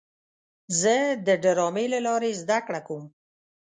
[0.79, 0.95] زه
[1.27, 3.03] د ډرامې له لارې زده کړه کوم.